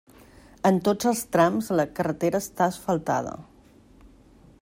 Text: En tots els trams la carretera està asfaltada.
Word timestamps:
En 0.69 0.79
tots 0.87 1.09
els 1.11 1.21
trams 1.35 1.69
la 1.81 1.85
carretera 1.99 2.41
està 2.45 2.69
asfaltada. 2.71 3.37